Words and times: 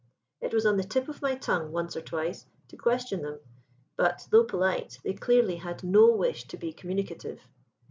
It 0.41 0.51
was 0.51 0.65
on 0.65 0.77
the 0.77 0.83
tip 0.83 1.09
of 1.09 1.21
my 1.21 1.35
tongue, 1.35 1.71
once 1.71 1.95
or 1.95 2.01
twice, 2.01 2.47
to 2.69 2.75
question 2.75 3.21
them; 3.21 3.39
but, 3.95 4.27
though 4.31 4.43
polite, 4.45 4.97
they 5.03 5.13
clearly 5.13 5.57
had 5.57 5.83
no 5.83 6.09
wish 6.09 6.47
to 6.47 6.57
be 6.57 6.73
communicative. 6.73 7.39